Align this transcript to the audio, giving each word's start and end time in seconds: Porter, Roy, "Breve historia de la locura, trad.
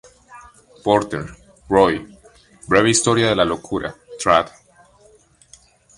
Porter, 0.83 1.27
Roy, 1.69 2.17
"Breve 2.67 2.89
historia 2.89 3.27
de 3.29 3.35
la 3.35 3.45
locura, 3.45 3.95
trad. 4.19 4.47